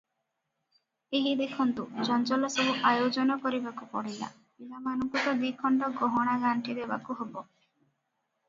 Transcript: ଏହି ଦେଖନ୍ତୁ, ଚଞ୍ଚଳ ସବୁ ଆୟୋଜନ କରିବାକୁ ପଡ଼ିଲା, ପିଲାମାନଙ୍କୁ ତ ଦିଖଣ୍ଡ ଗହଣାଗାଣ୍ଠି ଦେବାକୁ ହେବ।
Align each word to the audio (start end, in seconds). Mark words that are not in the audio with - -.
ଏହି 1.19 1.33
ଦେଖନ୍ତୁ, 1.41 1.83
ଚଞ୍ଚଳ 2.07 2.49
ସବୁ 2.53 2.73
ଆୟୋଜନ 2.91 3.37
କରିବାକୁ 3.43 3.89
ପଡ଼ିଲା, 3.93 4.31
ପିଲାମାନଙ୍କୁ 4.63 5.23
ତ 5.27 5.35
ଦିଖଣ୍ଡ 5.43 5.91
ଗହଣାଗାଣ୍ଠି 6.01 6.79
ଦେବାକୁ 6.81 7.19
ହେବ। 7.21 7.47